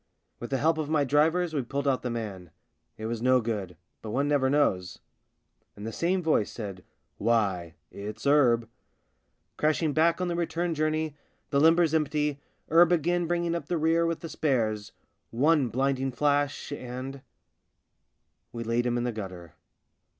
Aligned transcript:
With 0.39 0.49
the 0.49 0.57
help 0.57 0.79
of 0.79 0.89
my 0.89 1.03
drivers 1.03 1.53
we 1.53 1.61
pulled 1.61 1.87
out 1.87 2.01
the 2.01 2.09
man. 2.09 2.49
It 2.97 3.05
was 3.05 3.21
no 3.21 3.39
good— 3.39 3.77
but 4.01 4.09
one 4.09 4.27
never 4.27 4.49
knows. 4.49 4.97
And 5.75 5.85
the 5.85 5.91
same 5.91 6.23
voice 6.23 6.49
said," 6.51 6.83
Why, 7.19 7.75
it's 7.91 8.25
'Erb." 8.25 8.67
Crashing 9.57 9.93
back 9.93 10.19
on 10.19 10.27
the 10.27 10.35
return 10.35 10.73
journey, 10.73 11.15
the 11.51 11.59
limbers 11.59 11.93
empty, 11.93 12.41
'Erb 12.71 12.91
again 12.91 13.27
bringing 13.27 13.53
up 13.53 13.67
the 13.67 13.77
rear 13.77 14.07
with 14.07 14.21
the 14.21 14.29
spares, 14.29 14.91
one 15.29 15.69
blinding 15.69 16.11
flash, 16.11 16.71
and 16.71 17.21
We 18.51 18.63
laid 18.63 18.87
him 18.87 18.97
in 18.97 19.03
the 19.03 19.11
gutter. 19.11 19.53